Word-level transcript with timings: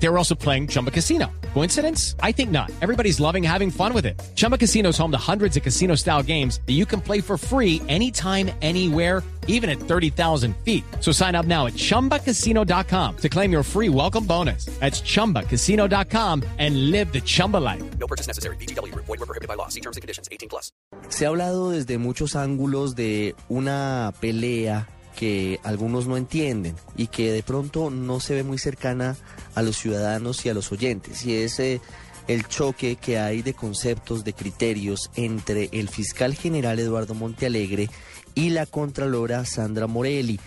They 0.00 0.08
were 0.08 0.18
also 0.18 0.34
playing 0.34 0.68
Chumba 0.68 0.90
Casino. 0.90 1.26
Coincidence? 1.54 2.14
I 2.20 2.32
think 2.32 2.50
not. 2.50 2.70
Everybody's 2.80 3.18
loving 3.20 3.42
having 3.42 3.70
fun 3.70 3.92
with 3.92 4.06
it. 4.06 4.20
Chumba 4.36 4.56
Casino 4.56 4.90
is 4.90 4.98
home 4.98 5.10
to 5.10 5.18
hundreds 5.18 5.56
of 5.56 5.62
casino 5.62 5.96
style 5.96 6.22
games 6.22 6.60
that 6.66 6.74
you 6.74 6.86
can 6.86 7.00
play 7.00 7.20
for 7.20 7.36
free 7.36 7.82
anytime, 7.88 8.50
anywhere, 8.62 9.22
even 9.48 9.68
at 9.68 9.78
30,000 9.80 10.56
feet. 10.58 10.84
So 11.00 11.10
sign 11.10 11.34
up 11.34 11.46
now 11.46 11.66
at 11.66 11.72
chumbacasino.com 11.72 13.16
to 13.16 13.28
claim 13.28 13.50
your 13.50 13.62
free 13.64 13.88
welcome 13.88 14.24
bonus. 14.24 14.66
That's 14.78 15.00
chumbacasino.com 15.00 16.44
and 16.58 16.90
live 16.92 17.12
the 17.12 17.20
Chumba 17.20 17.56
life. 17.56 17.82
No 17.98 18.06
purchase 18.06 18.28
necessary. 18.28 18.56
BGW. 18.56 18.94
Void 18.94 19.08
were 19.08 19.26
prohibited 19.26 19.48
by 19.48 19.54
law. 19.54 19.68
See 19.68 19.80
terms 19.80 19.96
and 19.96 20.02
conditions. 20.02 20.28
18 20.30 20.48
plus. 20.48 20.70
Se 21.08 21.24
ha 21.24 21.30
hablado 21.30 21.70
desde 21.70 21.98
muchos 21.98 22.36
ángulos 22.36 22.94
de 22.94 23.34
una 23.48 24.12
pelea 24.20 24.86
que 25.18 25.58
algunos 25.64 26.06
no 26.06 26.16
entienden 26.16 26.76
y 26.96 27.08
que 27.08 27.32
de 27.32 27.42
pronto 27.42 27.90
no 27.90 28.20
se 28.20 28.36
ve 28.36 28.44
muy 28.44 28.56
cercana 28.56 29.16
a 29.56 29.62
los 29.62 29.76
ciudadanos 29.76 30.46
y 30.46 30.48
a 30.48 30.54
los 30.54 30.70
oyentes. 30.70 31.26
Y 31.26 31.34
es 31.34 31.58
eh, 31.58 31.80
el 32.28 32.46
choque 32.46 32.94
que 32.94 33.18
hay 33.18 33.42
de 33.42 33.52
conceptos, 33.52 34.22
de 34.22 34.32
criterios 34.32 35.10
entre 35.16 35.70
el 35.72 35.88
fiscal 35.88 36.36
general 36.36 36.78
Eduardo 36.78 37.14
Montealegre 37.14 37.90
y 38.36 38.50
la 38.50 38.64
contralora 38.64 39.44
Sandra 39.44 39.88
Morelli. 39.88 40.38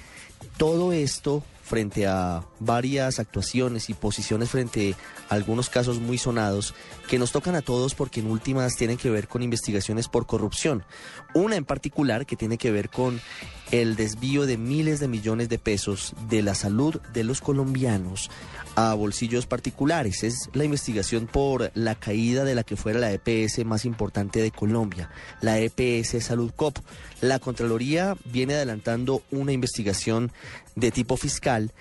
Todo 0.55 0.93
esto 0.93 1.43
frente 1.63 2.07
a 2.07 2.45
varias 2.61 3.19
actuaciones 3.19 3.89
y 3.89 3.93
posiciones 3.93 4.51
frente 4.51 4.95
a 5.29 5.35
algunos 5.35 5.69
casos 5.69 5.99
muy 5.99 6.17
sonados 6.17 6.73
que 7.09 7.19
nos 7.19 7.33
tocan 7.33 7.55
a 7.55 7.61
todos 7.61 7.93
porque 7.93 8.21
en 8.21 8.27
últimas 8.27 8.77
tienen 8.77 8.95
que 8.95 9.09
ver 9.09 9.27
con 9.27 9.43
investigaciones 9.43 10.07
por 10.07 10.25
corrupción. 10.25 10.85
Una 11.33 11.57
en 11.57 11.65
particular 11.65 12.25
que 12.25 12.37
tiene 12.37 12.57
que 12.57 12.71
ver 12.71 12.89
con 12.89 13.19
el 13.71 13.95
desvío 13.95 14.45
de 14.45 14.57
miles 14.57 14.99
de 14.99 15.07
millones 15.07 15.49
de 15.49 15.57
pesos 15.57 16.13
de 16.29 16.41
la 16.41 16.55
salud 16.55 16.99
de 17.13 17.23
los 17.23 17.41
colombianos 17.41 18.29
a 18.75 18.93
bolsillos 18.93 19.45
particulares. 19.45 20.23
Es 20.23 20.49
la 20.53 20.65
investigación 20.65 21.27
por 21.27 21.71
la 21.73 21.95
caída 21.95 22.43
de 22.43 22.55
la 22.55 22.63
que 22.63 22.75
fuera 22.75 22.99
la 22.99 23.11
EPS 23.11 23.65
más 23.65 23.85
importante 23.85 24.41
de 24.41 24.51
Colombia, 24.51 25.09
la 25.41 25.59
EPS 25.59 26.23
Salud 26.23 26.51
Cop. 26.55 26.77
La 27.21 27.39
Contraloría 27.39 28.17
viene 28.25 28.55
adelantando 28.55 29.23
una 29.31 29.53
investigación 29.53 30.31
de 30.75 30.91
tipo 30.91 31.17
fiscal 31.17 31.71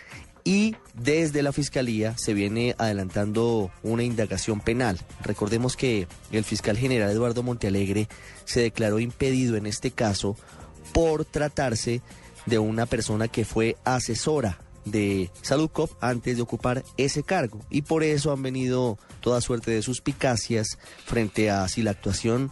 y 0.45 0.77
desde 0.95 1.43
la 1.43 1.53
Fiscalía 1.53 2.17
se 2.17 2.35
viene 2.35 2.75
adelantando 2.79 3.71
una 3.83 4.05
indagación 4.05 4.61
penal. 4.61 4.99
Recordemos 5.23 5.77
que 5.77 6.07
el 6.33 6.45
fiscal 6.45 6.77
general 6.79 7.11
Eduardo 7.11 7.43
Montealegre 7.43 8.09
se 8.45 8.61
declaró 8.61 9.01
impedido 9.01 9.57
en 9.57 9.67
este 9.67 9.91
caso 9.91 10.37
por 10.93 11.25
tratarse 11.25 12.03
de 12.47 12.59
una 12.59 12.87
persona 12.87 13.29
que 13.29 13.45
fue 13.45 13.77
asesora 13.85 14.59
de 14.85 15.31
Salud 15.43 15.71
Cop 15.71 15.91
antes 16.01 16.37
de 16.37 16.43
ocupar 16.43 16.85
ese 16.97 17.23
cargo. 17.23 17.61
Y 17.71 17.83
por 17.83 18.03
eso 18.03 18.33
han 18.33 18.43
venido 18.43 18.99
toda 19.21 19.41
suerte 19.41 19.71
de 19.71 19.83
suspicacias 19.83 20.79
frente 21.05 21.51
a 21.51 21.69
si 21.69 21.83
la 21.83 21.91
actuación 21.91 22.51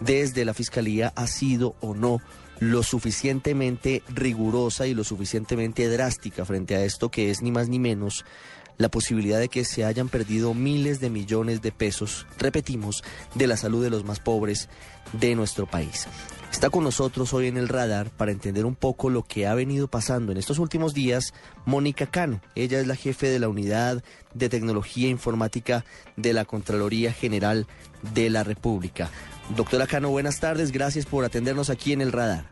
desde 0.00 0.44
la 0.44 0.54
Fiscalía 0.54 1.12
ha 1.16 1.26
sido 1.26 1.76
o 1.80 1.94
no 1.94 2.20
lo 2.58 2.82
suficientemente 2.82 4.02
rigurosa 4.08 4.86
y 4.86 4.94
lo 4.94 5.04
suficientemente 5.04 5.88
drástica 5.88 6.44
frente 6.44 6.74
a 6.74 6.84
esto 6.84 7.10
que 7.10 7.30
es 7.30 7.42
ni 7.42 7.50
más 7.50 7.68
ni 7.68 7.78
menos 7.78 8.24
la 8.78 8.88
posibilidad 8.88 9.38
de 9.38 9.48
que 9.48 9.64
se 9.64 9.84
hayan 9.84 10.08
perdido 10.08 10.54
miles 10.54 11.00
de 11.00 11.10
millones 11.10 11.62
de 11.62 11.72
pesos, 11.72 12.26
repetimos, 12.38 13.02
de 13.34 13.46
la 13.46 13.56
salud 13.56 13.82
de 13.82 13.90
los 13.90 14.04
más 14.04 14.20
pobres 14.20 14.68
de 15.12 15.34
nuestro 15.34 15.66
país. 15.66 16.06
Está 16.52 16.70
con 16.70 16.84
nosotros 16.84 17.34
hoy 17.34 17.48
en 17.48 17.56
el 17.56 17.68
radar 17.68 18.10
para 18.10 18.32
entender 18.32 18.64
un 18.64 18.76
poco 18.76 19.10
lo 19.10 19.22
que 19.22 19.46
ha 19.46 19.54
venido 19.54 19.88
pasando 19.88 20.32
en 20.32 20.38
estos 20.38 20.58
últimos 20.58 20.94
días 20.94 21.34
Mónica 21.66 22.06
Cano. 22.06 22.40
Ella 22.54 22.80
es 22.80 22.86
la 22.86 22.96
jefe 22.96 23.28
de 23.28 23.38
la 23.38 23.48
unidad 23.48 24.02
de 24.32 24.48
tecnología 24.48 25.08
informática 25.08 25.84
de 26.16 26.32
la 26.32 26.44
Contraloría 26.44 27.12
General 27.12 27.66
de 28.14 28.30
la 28.30 28.42
República. 28.42 29.10
Doctora 29.54 29.86
Cano, 29.86 30.10
buenas 30.10 30.40
tardes. 30.40 30.72
Gracias 30.72 31.04
por 31.04 31.24
atendernos 31.24 31.68
aquí 31.68 31.92
en 31.92 32.00
el 32.00 32.12
radar. 32.12 32.46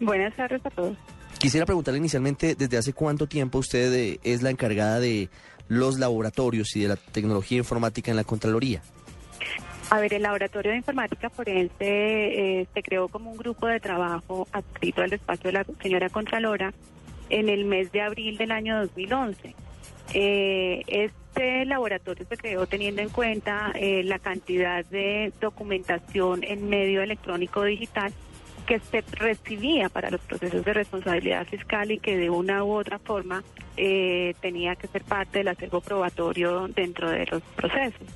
Buenas 0.00 0.36
tardes 0.36 0.64
a 0.64 0.70
todos. 0.70 0.96
Quisiera 1.38 1.66
preguntarle 1.66 1.98
inicialmente, 1.98 2.54
¿desde 2.54 2.78
hace 2.78 2.92
cuánto 2.92 3.26
tiempo 3.26 3.58
usted 3.58 3.92
eh, 3.92 4.20
es 4.24 4.42
la 4.42 4.50
encargada 4.50 4.98
de 5.00 5.30
los 5.68 5.98
laboratorios 5.98 6.74
y 6.76 6.82
de 6.82 6.88
la 6.88 6.96
tecnología 6.96 7.58
informática 7.58 8.10
en 8.10 8.16
la 8.16 8.24
Contraloría? 8.24 8.82
A 9.90 10.00
ver, 10.00 10.12
el 10.12 10.22
Laboratorio 10.22 10.72
de 10.72 10.78
Informática 10.78 11.30
Forense 11.30 11.72
eh, 11.80 12.66
se 12.74 12.82
creó 12.82 13.08
como 13.08 13.30
un 13.30 13.38
grupo 13.38 13.66
de 13.66 13.80
trabajo 13.80 14.46
adscrito 14.52 15.00
al 15.00 15.10
despacho 15.10 15.48
de 15.48 15.52
la 15.52 15.66
señora 15.82 16.10
Contralora 16.10 16.74
en 17.30 17.48
el 17.48 17.64
mes 17.64 17.90
de 17.92 18.02
abril 18.02 18.36
del 18.36 18.50
año 18.50 18.78
2011. 18.80 19.54
Eh, 20.12 20.82
este 20.86 21.64
laboratorio 21.64 22.26
se 22.28 22.36
creó 22.36 22.66
teniendo 22.66 23.00
en 23.00 23.08
cuenta 23.08 23.72
eh, 23.74 24.02
la 24.04 24.18
cantidad 24.18 24.84
de 24.86 25.32
documentación 25.40 26.44
en 26.44 26.68
medio 26.68 27.02
electrónico 27.02 27.64
digital 27.64 28.12
que 28.68 28.80
se 28.80 29.02
recibía 29.12 29.88
para 29.88 30.10
los 30.10 30.20
procesos 30.20 30.62
de 30.62 30.74
responsabilidad 30.74 31.46
fiscal 31.46 31.90
y 31.90 31.98
que 31.98 32.18
de 32.18 32.28
una 32.28 32.62
u 32.64 32.72
otra 32.72 32.98
forma 32.98 33.42
eh, 33.78 34.34
tenía 34.42 34.76
que 34.76 34.86
ser 34.88 35.04
parte 35.04 35.38
del 35.38 35.48
acervo 35.48 35.80
probatorio 35.80 36.68
dentro 36.68 37.10
de 37.10 37.24
los 37.24 37.42
procesos. 37.56 38.06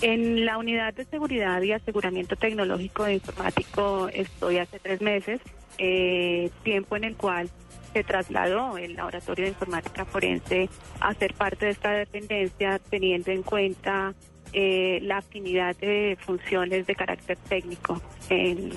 En 0.00 0.46
la 0.46 0.56
unidad 0.56 0.94
de 0.94 1.04
seguridad 1.04 1.60
y 1.60 1.72
aseguramiento 1.72 2.34
tecnológico 2.34 3.04
e 3.04 3.14
informático 3.14 4.08
estoy 4.08 4.56
hace 4.56 4.78
tres 4.78 5.02
meses, 5.02 5.42
eh, 5.76 6.50
tiempo 6.62 6.96
en 6.96 7.04
el 7.04 7.16
cual 7.16 7.50
se 7.92 8.02
trasladó 8.04 8.78
el 8.78 8.94
laboratorio 8.94 9.44
de 9.44 9.50
informática 9.50 10.06
forense 10.06 10.70
a 11.00 11.12
ser 11.12 11.34
parte 11.34 11.66
de 11.66 11.72
esta 11.72 11.90
dependencia, 11.90 12.78
teniendo 12.88 13.30
en 13.30 13.42
cuenta 13.42 14.14
eh, 14.54 14.98
la 15.02 15.18
afinidad 15.18 15.76
de 15.76 16.16
funciones 16.20 16.86
de 16.86 16.94
carácter 16.94 17.36
técnico 17.36 18.00
en, 18.30 18.72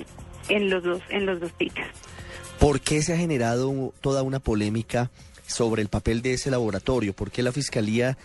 en 0.49 0.69
los 0.69 0.83
dos 0.83 1.01
en 1.09 1.25
los 1.25 1.39
dos 1.39 1.51
sitios. 1.57 1.87
¿Por 2.59 2.81
qué 2.81 3.01
se 3.01 3.13
ha 3.13 3.17
generado 3.17 3.93
toda 4.01 4.23
una 4.23 4.39
polémica 4.39 5.11
sobre 5.45 5.81
el 5.81 5.89
papel 5.89 6.21
de 6.21 6.33
ese 6.33 6.51
laboratorio? 6.51 7.13
¿Por 7.13 7.31
qué 7.31 7.43
la 7.43 7.51
Fiscalía 7.51 8.17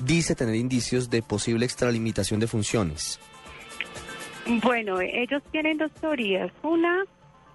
dice 0.00 0.34
tener 0.34 0.54
indicios 0.54 1.10
de 1.10 1.22
posible 1.22 1.64
extralimitación 1.64 2.40
de 2.40 2.46
funciones. 2.46 3.20
Bueno, 4.62 5.00
ellos 5.00 5.42
tienen 5.52 5.78
dos 5.78 5.92
teorías. 5.92 6.50
Una 6.62 7.04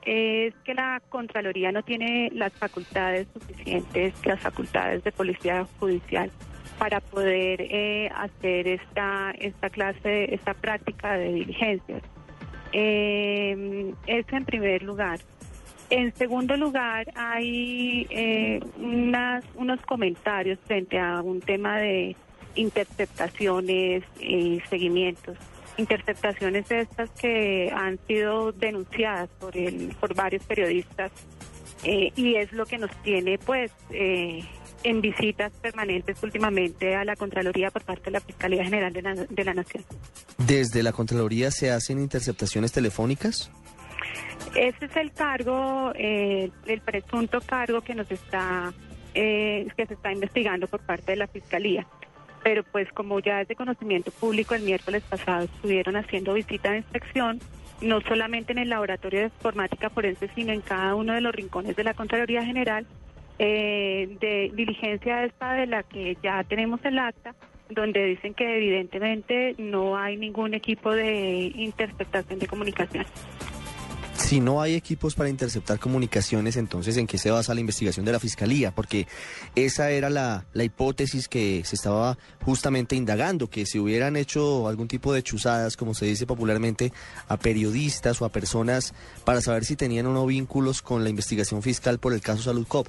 es 0.06 0.54
que 0.64 0.74
la 0.74 1.02
Contraloría 1.10 1.72
no 1.72 1.84
tiene 1.84 2.30
las 2.34 2.54
facultades 2.54 3.28
suficientes, 3.34 4.14
las 4.26 4.40
facultades 4.40 5.04
de 5.04 5.12
policía 5.12 5.68
judicial 5.80 6.32
para 6.80 7.02
poder 7.02 7.62
eh, 7.62 8.10
hacer 8.16 8.68
esta, 8.68 9.32
esta 9.32 9.70
clase, 9.70 10.34
esta 10.34 10.54
práctica 10.54 11.18
de 11.18 11.34
diligencias. 11.34 12.02
Eh, 12.74 13.94
eso 14.08 14.36
en 14.36 14.46
primer 14.46 14.84
lugar. 14.84 15.20
En 15.90 16.14
segundo 16.14 16.56
lugar, 16.56 17.08
hay 17.16 18.06
eh, 18.12 18.60
unas, 18.78 19.44
unos 19.56 19.82
comentarios 19.82 20.60
frente 20.68 21.00
a 21.00 21.22
un 21.22 21.42
tema 21.42 21.80
de 21.80 22.16
interceptaciones 22.56 24.04
y 24.20 24.62
seguimientos. 24.70 25.38
Interceptaciones 25.78 26.70
estas 26.70 27.10
que 27.12 27.72
han 27.74 27.98
sido 28.06 28.52
denunciadas 28.52 29.30
por, 29.40 29.58
el, 29.58 29.96
por 30.00 30.14
varios 30.14 30.44
periodistas 30.44 31.12
eh, 31.84 32.12
y 32.16 32.36
es 32.36 32.52
lo 32.52 32.66
que 32.66 32.78
nos 32.78 32.92
tiene 33.02 33.38
pues 33.38 33.72
eh, 33.92 34.44
en 34.84 35.02
visitas 35.02 35.52
permanentes 35.62 36.22
últimamente 36.24 36.96
a 36.96 37.04
la 37.04 37.16
Contraloría 37.16 37.72
por 37.72 37.84
parte 37.84 38.06
de 38.06 38.12
la 38.12 38.20
Fiscalía 38.22 38.64
General 38.64 38.94
de 38.94 39.02
la, 39.02 39.16
de 39.16 39.44
la 39.44 39.54
Nación. 39.54 39.84
¿Desde 40.38 40.84
la 40.84 40.92
Contraloría 40.92 41.52
se 41.52 41.72
hacen 41.72 42.00
interceptaciones 42.00 42.72
telefónicas? 42.72 43.52
Ese 44.56 44.86
es 44.86 44.96
el 44.96 45.12
cargo, 45.12 45.92
eh, 45.96 46.50
el 46.66 46.82
presunto 46.82 47.40
cargo 47.42 47.82
que 47.82 47.94
nos 47.94 48.10
está, 48.10 48.74
eh, 49.14 49.68
que 49.76 49.86
se 49.86 49.94
está 49.94 50.12
investigando 50.12 50.68
por 50.68 50.80
parte 50.80 51.12
de 51.12 51.18
la 51.18 51.28
Fiscalía 51.28 51.86
pero 52.44 52.64
pues 52.64 52.92
como 52.94 53.20
ya 53.20 53.42
es 53.42 53.48
de 53.48 53.56
conocimiento 53.56 54.12
público, 54.12 54.56
el 54.56 54.64
miércoles 54.64 55.04
pasado 55.04 55.46
estuvieron 55.46 55.96
haciendo 55.96 56.34
visita 56.34 56.72
de 56.72 56.78
inspección, 56.78 57.40
no 57.82 58.02
solamente 58.02 58.52
en 58.52 58.60
el 58.60 58.70
laboratorio 58.70 59.20
de 59.20 59.26
informática 59.26 59.90
forense, 59.90 60.30
sino 60.36 60.52
en 60.52 60.62
cada 60.62 60.96
uno 60.96 61.14
de 61.14 61.22
los 61.22 61.34
rincones 61.34 61.76
de 61.76 61.84
la 61.84 61.94
Contraloría 61.94 62.44
General, 62.44 62.86
eh, 63.40 64.18
de 64.20 64.52
diligencia 64.54 65.24
esta 65.24 65.54
de 65.54 65.66
la 65.66 65.84
que 65.84 66.18
ya 66.22 66.44
tenemos 66.44 66.80
el 66.84 67.00
acta, 67.00 67.34
donde 67.70 68.04
dicen 68.06 68.34
que 68.34 68.58
evidentemente 68.58 69.56
no 69.58 69.98
hay 69.98 70.18
ningún 70.18 70.54
equipo 70.54 70.92
de 70.92 71.52
interceptación 71.56 72.40
de 72.40 72.48
comunicación. 72.48 73.06
Si 74.20 74.42
no 74.42 74.62
hay 74.62 74.76
equipos 74.76 75.16
para 75.16 75.30
interceptar 75.30 75.80
comunicaciones, 75.80 76.58
entonces 76.58 76.98
¿en 76.98 77.08
qué 77.08 77.18
se 77.18 77.32
basa 77.32 77.54
la 77.54 77.62
investigación 77.62 78.06
de 78.06 78.12
la 78.12 78.20
Fiscalía? 78.20 78.76
Porque 78.76 79.08
esa 79.56 79.90
era 79.92 80.10
la, 80.10 80.46
la 80.52 80.64
hipótesis 80.66 81.30
que 81.30 81.64
se 81.64 81.76
estaba 81.76 82.18
justamente 82.44 82.98
indagando, 82.98 83.50
que 83.50 83.66
se 83.66 83.80
hubieran 83.80 84.18
hecho 84.18 84.68
algún 84.68 84.90
tipo 84.90 85.14
de 85.14 85.24
chuzadas, 85.24 85.78
como 85.78 85.94
se 85.94 86.06
dice 86.06 86.28
popularmente, 86.28 86.92
a 87.30 87.38
periodistas 87.38 88.22
o 88.22 88.26
a 88.26 88.30
personas 88.30 88.94
para 89.24 89.40
saber 89.42 89.64
si 89.64 89.78
tenían 89.78 90.06
o 90.08 90.14
no 90.14 90.26
vínculos 90.26 90.82
con 90.82 91.04
la 91.04 91.10
investigación 91.10 91.64
fiscal 91.64 91.98
por 91.98 92.14
el 92.14 92.20
caso 92.20 92.44
Salud 92.44 92.68
Cop. 92.68 92.88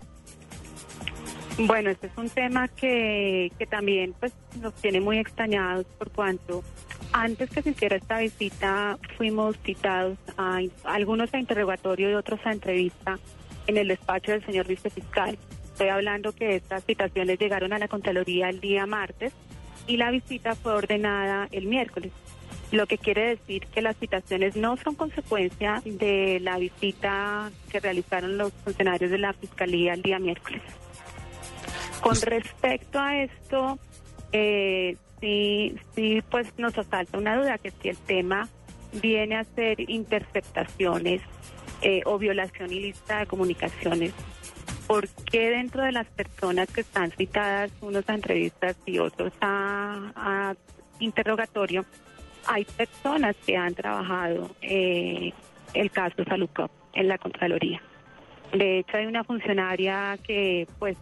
Bueno, 1.59 1.91
este 1.91 2.07
es 2.07 2.13
un 2.17 2.31
tema 2.31 2.69
que, 2.69 3.53
que 3.59 3.67
también 3.67 4.15
pues, 4.19 4.33
nos 4.61 4.75
tiene 4.75 5.01
muy 5.01 5.19
extrañados 5.19 5.87
por 5.99 6.11
cuanto 6.11 6.63
antes 7.13 7.51
que 7.51 7.63
se 7.63 7.71
hiciera 7.71 7.97
esta 7.97 8.19
visita 8.19 8.99
fuimos 9.17 9.57
citados 9.65 10.17
a, 10.37 10.61
algunos 10.85 11.33
a 11.35 11.39
interrogatorio 11.39 12.11
y 12.11 12.15
otros 12.15 12.41
a 12.45 12.53
entrevista 12.53 13.19
en 13.67 13.77
el 13.77 13.89
despacho 13.89 14.33
del 14.33 14.45
señor 14.45 14.67
vicefiscal. 14.67 15.37
Estoy 15.65 15.89
hablando 15.89 16.33
que 16.33 16.57
estas 16.57 16.85
citaciones 16.85 17.39
llegaron 17.39 17.73
a 17.73 17.79
la 17.79 17.89
Contraloría 17.89 18.49
el 18.49 18.61
día 18.61 18.87
martes 18.87 19.33
y 19.87 19.97
la 19.97 20.11
visita 20.11 20.55
fue 20.55 20.73
ordenada 20.73 21.49
el 21.51 21.67
miércoles, 21.67 22.13
lo 22.71 22.87
que 22.87 22.99
quiere 22.99 23.31
decir 23.31 23.67
que 23.67 23.83
las 23.83 23.97
citaciones 23.97 24.55
no 24.57 24.77
son 24.77 24.95
consecuencia 24.95 25.83
de 25.85 26.39
la 26.41 26.59
visita 26.59 27.51
que 27.71 27.81
realizaron 27.81 28.39
los 28.39 28.53
funcionarios 28.53 29.11
de 29.11 29.19
la 29.19 29.33
Fiscalía 29.33 29.95
el 29.95 30.03
día 30.03 30.19
miércoles. 30.19 30.63
Con 32.01 32.21
respecto 32.21 32.99
a 32.99 33.23
esto, 33.23 33.79
eh, 34.33 34.97
sí, 35.21 35.75
sí, 35.95 36.23
pues 36.31 36.47
nos 36.59 36.77
asalta 36.79 37.19
una 37.19 37.37
duda 37.37 37.59
que 37.59 37.71
si 37.71 37.89
el 37.89 37.97
tema 37.99 38.49
viene 38.93 39.37
a 39.37 39.45
ser 39.45 39.89
interceptaciones 39.89 41.23
eh, 41.83 42.03
o 42.07 42.19
violación 42.19 42.73
ilícita 42.73 43.21
de 43.21 43.27
comunicaciones, 43.27 44.13
¿por 44.87 45.09
qué 45.09 45.51
dentro 45.51 45.83
de 45.83 45.93
las 45.93 46.07
personas 46.09 46.69
que 46.71 46.81
están 46.81 47.11
citadas, 47.13 47.71
unos 47.81 48.09
a 48.09 48.15
entrevistas 48.15 48.77
y 48.87 48.99
otros 48.99 49.33
a, 49.41 50.13
a 50.17 50.55
interrogatorio, 50.99 51.85
hay 52.47 52.65
personas 52.65 53.37
que 53.47 53.57
han 53.57 53.75
trabajado 53.75 54.51
eh, 54.63 55.33
el 55.75 55.91
caso 55.91 56.25
Salucop 56.25 56.71
en 56.95 57.09
la 57.09 57.19
Contraloría? 57.19 57.83
De 58.53 58.81
hecho, 58.81 58.97
hay 58.97 59.07
una 59.07 59.23
funcionaria 59.23 60.19
que 60.27 60.67
pues 60.79 60.97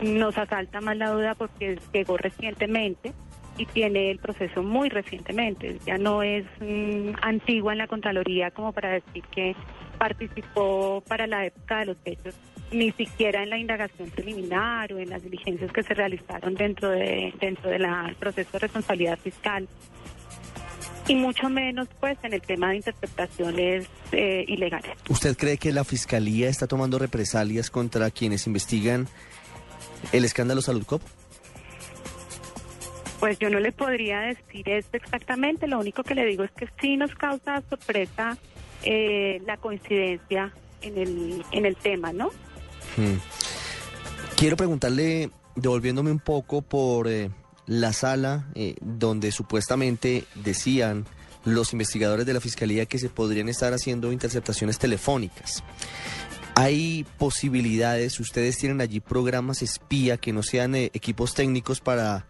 nos 0.00 0.36
asalta 0.38 0.80
más 0.80 0.96
la 0.96 1.10
duda 1.10 1.34
porque 1.34 1.78
llegó 1.92 2.16
recientemente 2.16 3.12
y 3.56 3.66
tiene 3.66 4.10
el 4.10 4.18
proceso 4.18 4.62
muy 4.62 4.88
recientemente. 4.88 5.78
Ya 5.84 5.98
no 5.98 6.22
es 6.22 6.44
mm, 6.60 7.10
antigua 7.20 7.72
en 7.72 7.78
la 7.78 7.88
Contraloría 7.88 8.50
como 8.50 8.72
para 8.72 8.90
decir 8.90 9.24
que 9.34 9.54
participó 9.98 11.02
para 11.06 11.26
la 11.26 11.44
época 11.44 11.80
de 11.80 11.86
los 11.86 11.96
hechos, 12.04 12.34
ni 12.70 12.92
siquiera 12.92 13.42
en 13.42 13.50
la 13.50 13.58
indagación 13.58 14.10
preliminar 14.10 14.92
o 14.92 14.98
en 14.98 15.10
las 15.10 15.22
diligencias 15.22 15.72
que 15.72 15.82
se 15.82 15.94
realizaron 15.94 16.54
dentro 16.54 16.90
de 16.90 17.34
dentro 17.40 17.68
del 17.68 17.86
proceso 18.18 18.50
de 18.52 18.58
responsabilidad 18.60 19.18
fiscal. 19.18 19.68
Y 21.08 21.14
mucho 21.14 21.48
menos, 21.48 21.88
pues, 22.00 22.18
en 22.22 22.34
el 22.34 22.42
tema 22.42 22.68
de 22.68 22.76
interpretaciones 22.76 23.86
eh, 24.12 24.44
ilegales. 24.46 24.90
¿Usted 25.08 25.38
cree 25.38 25.56
que 25.56 25.72
la 25.72 25.82
Fiscalía 25.82 26.50
está 26.50 26.66
tomando 26.66 26.98
represalias 26.98 27.70
contra 27.70 28.10
quienes 28.10 28.46
investigan 28.46 29.08
el 30.12 30.24
escándalo 30.24 30.62
Salud 30.62 30.84
Cop? 30.84 31.02
Pues 33.20 33.38
yo 33.38 33.50
no 33.50 33.58
le 33.58 33.72
podría 33.72 34.20
decir 34.20 34.68
esto 34.68 34.96
exactamente, 34.96 35.66
lo 35.66 35.80
único 35.80 36.04
que 36.04 36.14
le 36.14 36.24
digo 36.24 36.44
es 36.44 36.52
que 36.52 36.68
sí 36.80 36.96
nos 36.96 37.14
causa 37.14 37.62
sorpresa 37.68 38.38
eh, 38.84 39.42
la 39.44 39.56
coincidencia 39.56 40.52
en 40.82 40.98
el, 40.98 41.44
en 41.50 41.66
el 41.66 41.74
tema, 41.74 42.12
¿no? 42.12 42.28
Hmm. 42.96 43.18
Quiero 44.36 44.56
preguntarle, 44.56 45.30
devolviéndome 45.56 46.12
un 46.12 46.20
poco 46.20 46.62
por 46.62 47.08
eh, 47.08 47.30
la 47.66 47.92
sala 47.92 48.46
eh, 48.54 48.76
donde 48.80 49.32
supuestamente 49.32 50.24
decían 50.36 51.04
los 51.44 51.72
investigadores 51.72 52.24
de 52.24 52.34
la 52.34 52.40
Fiscalía 52.40 52.86
que 52.86 52.98
se 52.98 53.08
podrían 53.08 53.48
estar 53.48 53.72
haciendo 53.72 54.12
interceptaciones 54.12 54.78
telefónicas. 54.78 55.64
¿Hay 56.60 57.06
posibilidades, 57.18 58.18
ustedes 58.18 58.58
tienen 58.58 58.80
allí 58.80 58.98
programas 58.98 59.62
espía 59.62 60.16
que 60.16 60.32
no 60.32 60.42
sean 60.42 60.74
eh, 60.74 60.90
equipos 60.92 61.32
técnicos 61.32 61.80
para 61.80 62.26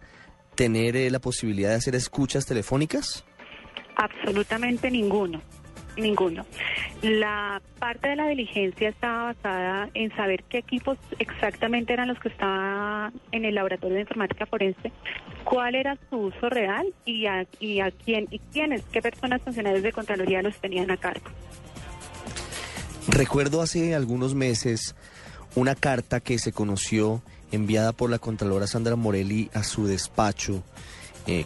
tener 0.53 0.95
eh, 0.95 1.09
la 1.09 1.17
posibilidad 1.17 1.69
de 1.69 1.77
hacer 1.77 1.95
escuchas 1.95 2.45
telefónicas? 2.45 3.25
Absolutamente 3.95 4.91
ninguno, 4.91 5.41
ninguno. 5.97 6.45
La 7.01 7.59
parte 7.79 8.09
de 8.09 8.17
la 8.17 8.27
diligencia 8.27 8.89
estaba 8.89 9.33
basada 9.33 9.89
en 9.95 10.15
saber 10.15 10.43
qué 10.43 10.59
equipos 10.59 10.99
exactamente 11.17 11.93
eran 11.93 12.07
los 12.07 12.19
que 12.19 12.29
estaban 12.29 13.11
en 13.31 13.45
el 13.45 13.55
laboratorio 13.55 13.95
de 13.95 14.01
informática 14.01 14.45
forense, 14.45 14.91
cuál 15.43 15.73
era 15.73 15.97
su 16.11 16.17
uso 16.17 16.49
real 16.51 16.85
y 17.03 17.25
a, 17.25 17.47
y 17.59 17.79
a 17.79 17.89
quién 17.89 18.27
y 18.29 18.37
quiénes, 18.53 18.83
qué 18.91 19.01
personas 19.01 19.41
funcionarios 19.41 19.81
de 19.81 19.91
Contraloría 19.91 20.43
los 20.43 20.55
tenían 20.57 20.91
a 20.91 20.97
cargo. 20.97 21.31
Recuerdo 23.09 23.61
hace 23.61 23.95
algunos 23.95 24.35
meses 24.35 24.95
una 25.55 25.75
carta 25.75 26.19
que 26.19 26.37
se 26.37 26.51
conoció 26.51 27.23
enviada 27.51 27.91
por 27.91 28.09
la 28.09 28.19
Contralora 28.19 28.67
Sandra 28.67 28.95
Morelli 28.95 29.49
a 29.53 29.63
su 29.63 29.87
despacho, 29.87 30.63
eh, 31.25 31.45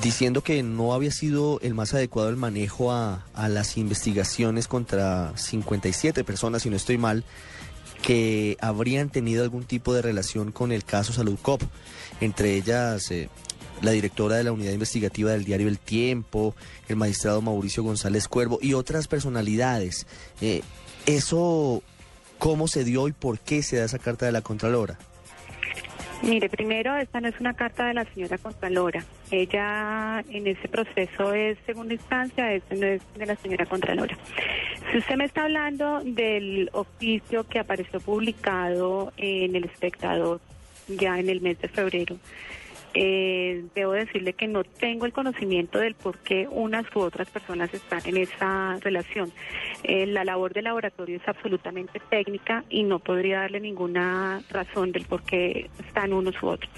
diciendo 0.00 0.42
que 0.42 0.62
no 0.62 0.94
había 0.94 1.10
sido 1.10 1.58
el 1.62 1.74
más 1.74 1.94
adecuado 1.94 2.28
el 2.28 2.36
manejo 2.36 2.92
a, 2.92 3.26
a, 3.34 3.48
las 3.48 3.76
investigaciones 3.76 4.68
contra 4.68 5.36
57 5.36 6.22
personas, 6.22 6.62
si 6.62 6.70
no 6.70 6.76
estoy 6.76 6.96
mal, 6.96 7.24
que 8.00 8.56
habrían 8.60 9.10
tenido 9.10 9.42
algún 9.42 9.64
tipo 9.64 9.94
de 9.94 10.02
relación 10.02 10.52
con 10.52 10.70
el 10.70 10.84
caso 10.84 11.12
Salud 11.12 11.38
Cop, 11.42 11.62
entre 12.20 12.54
ellas... 12.54 13.10
Eh, 13.10 13.28
la 13.82 13.90
directora 13.90 14.36
de 14.36 14.44
la 14.44 14.52
unidad 14.52 14.72
investigativa 14.72 15.32
del 15.32 15.44
diario 15.44 15.68
El 15.68 15.78
Tiempo, 15.78 16.54
el 16.88 16.96
magistrado 16.96 17.42
Mauricio 17.42 17.82
González 17.82 18.28
Cuervo 18.28 18.58
y 18.62 18.74
otras 18.74 19.08
personalidades. 19.08 20.06
Eh, 20.40 20.62
¿Eso 21.06 21.82
cómo 22.38 22.68
se 22.68 22.84
dio 22.84 23.08
y 23.08 23.12
por 23.12 23.38
qué 23.38 23.62
se 23.62 23.76
da 23.76 23.84
esa 23.84 23.98
carta 23.98 24.26
de 24.26 24.32
la 24.32 24.42
Contralora? 24.42 24.98
Mire, 26.22 26.48
primero, 26.48 26.96
esta 26.96 27.20
no 27.20 27.28
es 27.28 27.38
una 27.38 27.52
carta 27.52 27.86
de 27.86 27.94
la 27.94 28.04
señora 28.06 28.38
Contralora. 28.38 29.04
Ella 29.30 30.24
en 30.30 30.46
ese 30.46 30.68
proceso 30.68 31.34
es 31.34 31.58
segunda 31.66 31.92
instancia, 31.92 32.52
este 32.54 32.76
no 32.76 32.86
es 32.86 33.02
de 33.16 33.26
la 33.26 33.36
señora 33.36 33.66
Contralora. 33.66 34.16
Si 34.90 34.98
usted 34.98 35.16
me 35.16 35.26
está 35.26 35.42
hablando 35.42 36.00
del 36.02 36.70
oficio 36.72 37.44
que 37.44 37.58
apareció 37.58 38.00
publicado 38.00 39.12
en 39.18 39.54
El 39.54 39.64
Espectador 39.64 40.40
ya 40.88 41.18
en 41.18 41.28
el 41.28 41.42
mes 41.42 41.60
de 41.60 41.68
febrero, 41.68 42.16
eh, 42.94 43.64
debo 43.74 43.92
decirle 43.92 44.32
que 44.32 44.48
no 44.48 44.64
tengo 44.64 45.06
el 45.06 45.12
conocimiento 45.12 45.78
del 45.78 45.94
por 45.94 46.18
qué 46.18 46.46
unas 46.50 46.84
u 46.94 47.00
otras 47.00 47.28
personas 47.28 47.72
están 47.74 48.00
en 48.04 48.16
esa 48.16 48.78
relación. 48.80 49.32
Eh, 49.82 50.06
la 50.06 50.24
labor 50.24 50.52
del 50.52 50.64
laboratorio 50.64 51.16
es 51.16 51.28
absolutamente 51.28 52.00
técnica 52.10 52.64
y 52.70 52.84
no 52.84 52.98
podría 52.98 53.40
darle 53.40 53.60
ninguna 53.60 54.42
razón 54.50 54.92
del 54.92 55.04
por 55.04 55.22
qué 55.22 55.68
están 55.86 56.12
unos 56.12 56.40
u 56.42 56.48
otros. 56.48 56.72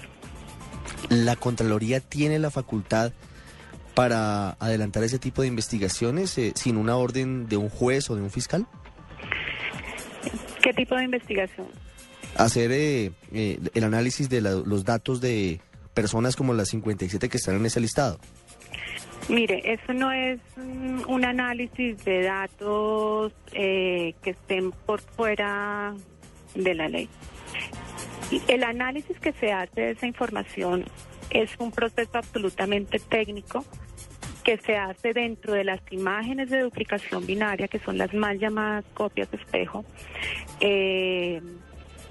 ¿La 1.09 1.35
Contraloría 1.35 1.99
tiene 1.99 2.39
la 2.39 2.51
facultad 2.51 3.13
para 3.97 4.51
adelantar 4.59 5.03
ese 5.03 5.17
tipo 5.17 5.41
de 5.41 5.47
investigaciones 5.47 6.37
eh, 6.37 6.51
sin 6.55 6.77
una 6.77 6.97
orden 6.97 7.47
de 7.47 7.57
un 7.57 7.69
juez 7.69 8.09
o 8.09 8.15
de 8.15 8.21
un 8.21 8.29
fiscal? 8.29 8.67
¿Qué 10.61 10.73
tipo 10.73 10.95
de 10.95 11.05
investigación? 11.05 11.67
Hacer 12.35 12.71
eh, 12.71 13.11
eh, 13.33 13.59
el 13.73 13.83
análisis 13.83 14.29
de 14.29 14.41
la, 14.41 14.51
los 14.51 14.83
datos 14.83 15.21
de 15.21 15.61
personas 15.97 16.35
como 16.35 16.53
las 16.53 16.69
57 16.69 17.27
que 17.27 17.37
están 17.37 17.55
en 17.55 17.65
ese 17.65 17.79
listado? 17.79 18.19
Mire, 19.29 19.73
eso 19.73 19.93
no 19.93 20.11
es 20.11 20.39
un 20.55 21.25
análisis 21.25 22.05
de 22.05 22.21
datos 22.21 23.33
eh, 23.51 24.13
que 24.21 24.29
estén 24.29 24.71
por 24.71 25.01
fuera 25.01 25.95
de 26.53 26.75
la 26.75 26.87
ley. 26.87 27.09
El 28.47 28.63
análisis 28.63 29.19
que 29.19 29.33
se 29.33 29.51
hace 29.51 29.81
de 29.81 29.91
esa 29.91 30.05
información 30.05 30.85
es 31.31 31.49
un 31.57 31.71
proceso 31.71 32.11
absolutamente 32.13 32.99
técnico 32.99 33.65
que 34.43 34.57
se 34.59 34.77
hace 34.77 35.13
dentro 35.13 35.53
de 35.53 35.63
las 35.63 35.81
imágenes 35.89 36.51
de 36.51 36.61
duplicación 36.61 37.25
binaria, 37.25 37.67
que 37.67 37.79
son 37.79 37.97
las 37.97 38.13
mal 38.13 38.37
llamadas 38.37 38.85
copias 38.93 39.31
de 39.31 39.37
espejo. 39.37 39.83
Eh, 40.59 41.41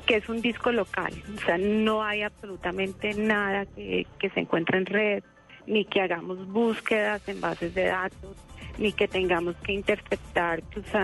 que 0.07 0.17
es 0.17 0.29
un 0.29 0.41
disco 0.41 0.71
local, 0.73 1.13
o 1.35 1.41
sea, 1.45 1.59
no 1.59 2.03
hay 2.03 2.23
absolutamente 2.23 3.13
nada 3.15 3.67
que, 3.67 4.07
se 4.33 4.41
encuentre 4.41 4.79
en 4.79 4.87
red, 4.87 5.25
ni 5.67 5.85
que 5.85 6.01
hagamos 6.01 6.47
búsquedas 6.47 7.29
en 7.29 7.41
bases 7.41 7.75
de 7.75 7.87
datos, 7.87 8.37
ni 8.79 8.93
que 8.93 9.09
tengamos 9.09 9.57
que 9.57 9.73
interceptar 9.73 10.63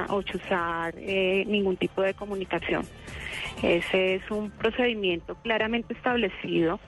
o 0.09 0.23
chuzar 0.23 0.95
eh, 0.99 1.45
ningún 1.47 1.77
tipo 1.77 2.03
de 2.03 2.15
comunicación. 2.15 2.85
Ese 3.63 4.17
es 4.17 4.31
un 4.31 4.51
procedimiento 4.51 5.35
claramente 5.37 5.95
establecido 5.95 6.79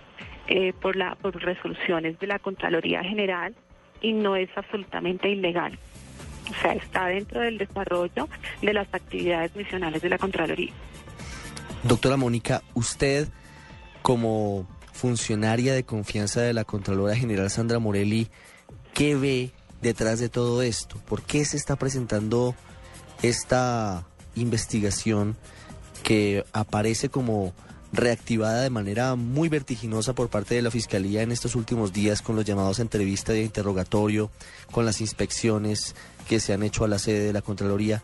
eh, 0.46 0.72
por, 0.80 0.94
la, 0.94 1.14
por 1.16 1.34
resoluciones 1.42 2.18
de 2.18 2.26
la 2.26 2.38
Contraloría 2.38 3.02
General 3.02 3.54
y 4.00 4.12
no 4.12 4.36
es 4.36 4.50
absolutamente 4.56 5.28
ilegal. 5.28 5.78
O 6.50 6.54
sea, 6.60 6.74
está 6.74 7.06
dentro 7.06 7.40
del 7.40 7.58
desarrollo 7.58 8.28
de 8.60 8.72
las 8.74 8.92
actividades 8.92 9.56
misionales 9.56 10.02
de 10.02 10.10
la 10.10 10.18
Contraloría. 10.18 10.72
Doctora 11.84 12.16
Mónica, 12.16 12.62
usted 12.72 13.28
como 14.00 14.66
funcionaria 14.92 15.74
de 15.74 15.84
confianza 15.84 16.40
de 16.40 16.54
la 16.54 16.64
Contralora 16.64 17.14
General 17.14 17.50
Sandra 17.50 17.78
Morelli, 17.78 18.28
¿qué 18.94 19.14
ve 19.16 19.52
detrás 19.82 20.18
de 20.18 20.30
todo 20.30 20.62
esto? 20.62 20.96
¿Por 21.06 21.20
qué 21.22 21.44
se 21.44 21.58
está 21.58 21.76
presentando 21.76 22.54
esta 23.22 24.06
investigación 24.34 25.36
que 26.02 26.44
aparece 26.54 27.10
como 27.10 27.52
reactivada 27.92 28.62
de 28.62 28.70
manera 28.70 29.14
muy 29.14 29.50
vertiginosa 29.50 30.14
por 30.14 30.30
parte 30.30 30.54
de 30.54 30.62
la 30.62 30.70
Fiscalía 30.70 31.20
en 31.20 31.32
estos 31.32 31.54
últimos 31.54 31.92
días 31.92 32.22
con 32.22 32.34
los 32.34 32.46
llamados 32.46 32.78
a 32.78 32.82
entrevista 32.82 33.32
de 33.32 33.42
interrogatorio, 33.42 34.30
con 34.70 34.86
las 34.86 35.02
inspecciones 35.02 35.94
que 36.28 36.40
se 36.40 36.54
han 36.54 36.62
hecho 36.62 36.84
a 36.84 36.88
la 36.88 36.98
sede 36.98 37.26
de 37.26 37.32
la 37.34 37.42
Contraloría. 37.42 38.02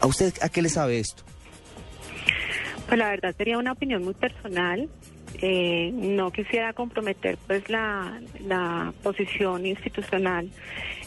¿A 0.00 0.06
usted 0.06 0.34
a 0.42 0.50
qué 0.50 0.60
le 0.60 0.68
sabe 0.68 0.98
esto? 0.98 1.22
Pues 2.92 2.98
la 2.98 3.08
verdad 3.08 3.34
sería 3.38 3.56
una 3.56 3.72
opinión 3.72 4.04
muy 4.04 4.12
personal. 4.12 4.86
Eh, 5.40 5.90
no 5.94 6.30
quisiera 6.30 6.74
comprometer 6.74 7.38
pues 7.46 7.66
la, 7.70 8.92
posición 9.02 9.64
institucional. 9.64 10.50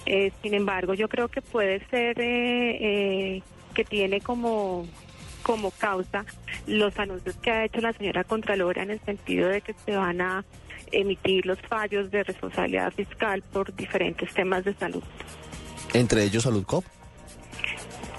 Eh, 0.08 0.32
sin 0.42 0.56
embargo, 0.56 0.96
yo 0.96 1.08
creo 1.08 1.27
que 1.27 1.44
puede 1.44 1.86
ser 1.92 2.15
eh, 2.20 3.44
que 3.75 3.84
tiene 3.84 4.20
como 4.20 4.88
como 5.44 5.70
causa 5.70 6.25
los 6.65 6.98
anuncios 6.98 7.36
que 7.36 7.51
ha 7.51 7.65
hecho 7.65 7.82
la 7.82 7.94
señora 7.94 8.24
Contralora 8.24 8.82
en 8.82 8.89
el 8.89 9.00
sentido 9.01 9.50
de 9.50 9.62
que 9.62 9.75
se 9.86 9.96
van 9.96 10.22
a 10.22 10.44
emitir 10.92 11.46
los 11.46 11.62
fallos 11.70 12.10
de 12.10 12.24
responsabilidad 12.24 12.94
fiscal 12.94 13.44
por 13.54 13.75
diferentes 13.75 14.34
temas 14.34 14.65
de 14.65 14.74
salud. 14.74 15.04
Entre 15.94 16.24
ellos 16.24 16.42
Salud 16.42 16.65
Cop. 16.65 16.84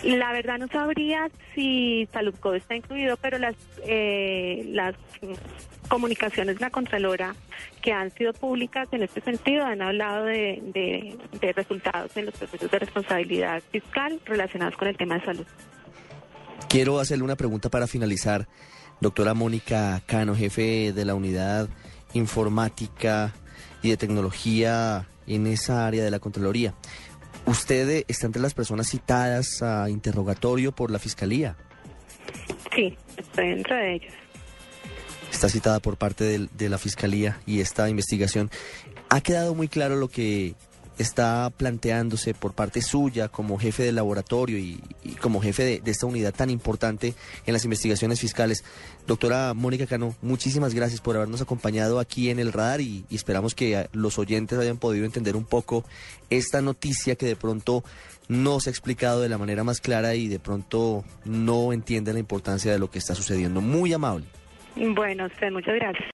La 0.07 0.33
verdad 0.33 0.59
no 0.59 0.69
sabría 0.69 1.29
si 1.55 2.09
Salud 2.13 2.35
Cop 2.39 2.55
está 2.55 2.77
incluido, 2.77 3.17
pero 3.17 3.39
las 3.39 3.57
eh, 3.85 4.65
las 4.73 4.95
comunicaciones 5.89 6.57
de 6.57 6.61
la 6.61 6.71
Contralora 6.71 7.35
que 7.83 7.93
han 7.93 8.11
sido 8.13 8.33
públicas 8.33 8.89
en 8.93 9.03
este 9.03 9.21
sentido 9.21 9.65
han 9.65 9.83
hablado 9.83 10.25
de, 10.27 10.63
de, 10.73 11.19
de 11.41 11.53
resultados 11.53 12.17
en 12.17 12.27
los 12.27 12.35
procesos 12.35 12.71
de 12.71 12.79
responsabilidad 12.79 13.63
fiscal 13.71 14.21
relacionados 14.25 14.77
con 14.77 14.89
el 14.89 14.97
tema 14.97 15.19
de 15.19 15.25
salud. 15.25 15.47
Quiero 16.69 16.99
hacerle 17.01 17.25
una 17.25 17.37
pregunta 17.37 17.69
para 17.69 17.87
finalizar. 17.87 18.47
Doctora 19.01 19.35
Mónica 19.35 20.01
Cano, 20.07 20.35
jefe 20.35 20.93
de 20.93 21.05
la 21.05 21.15
unidad 21.15 21.69
informática 22.15 23.35
y 23.83 23.91
de 23.91 23.97
tecnología 23.97 25.07
en 25.27 25.47
esa 25.47 25.87
área 25.87 26.03
de 26.03 26.11
la 26.11 26.19
Contraloría. 26.19 26.75
¿Usted 27.47 28.05
está 28.09 28.27
entre 28.27 28.43
las 28.43 28.55
personas 28.55 28.89
citadas 28.89 29.63
a 29.63 29.89
interrogatorio 29.89 30.73
por 30.73 30.91
la 30.91 30.99
Fiscalía? 30.99 31.57
Sí, 32.75 32.97
estoy 33.17 33.49
dentro 33.49 33.77
de 33.77 33.95
ellos. 33.95 34.13
Está 35.33 35.49
citada 35.49 35.81
por 35.81 35.97
parte 35.97 36.25
de, 36.25 36.49
de 36.53 36.69
la 36.69 36.79
Fiscalía 36.79 37.39
y 37.47 37.61
esta 37.61 37.89
investigación. 37.89 38.51
¿Ha 39.09 39.21
quedado 39.21 39.55
muy 39.55 39.69
claro 39.69 39.97
lo 39.97 40.09
que 40.09 40.55
está 40.99 41.51
planteándose 41.57 42.35
por 42.35 42.55
parte 42.55 42.83
suya 42.83 43.29
como 43.29 43.59
jefe 43.59 43.83
del 43.83 43.97
laboratorio 43.97 44.59
y, 44.59 44.81
como 45.21 45.41
jefe 45.41 45.81
de, 45.83 45.91
esta 45.91 46.07
unidad 46.07 46.35
tan 46.35 46.51
importante 46.51 47.15
en 47.47 47.53
las 47.53 47.65
investigaciones 47.65 48.21
fiscales. 48.21 48.65
Doctora 49.07 49.55
Mónica 49.55 49.87
Cano, 49.87 50.15
muchísimas 50.23 50.75
gracias 50.75 51.01
por 51.01 51.17
habernos 51.17 51.41
acompañado 51.41 51.99
aquí 51.99 52.31
en 52.31 52.39
el 52.39 52.53
radar 52.53 52.81
y, 52.81 53.05
y 53.09 53.17
esperamos 53.17 53.55
que 53.55 53.89
los 53.93 54.19
oyentes 54.19 54.59
hayan 54.59 54.79
podido 54.79 55.05
entender 55.05 55.37
un 55.37 55.45
poco 55.45 55.85
esta 56.31 56.61
noticia 56.61 57.17
que 57.17 57.27
de 57.27 57.37
pronto 57.37 57.85
no 58.29 58.61
se 58.61 58.71
ha 58.71 58.73
explicado 58.73 59.21
de 59.21 59.29
la 59.29 59.39
manera 59.39 59.65
más 59.65 59.81
clara 59.81 60.15
y 60.15 60.29
de 60.29 60.39
pronto 60.39 61.05
no 61.25 61.73
entiende 61.73 62.13
la 62.13 62.19
importancia 62.19 62.73
de 62.73 62.79
lo 62.79 62.91
que 62.91 62.99
está 62.99 63.15
sucediendo. 63.15 63.61
Muy 63.61 63.93
amable. 63.93 64.27
Bueno, 64.77 65.27
usted, 65.27 65.51
muchas 65.51 65.75
gracias. 65.77 66.05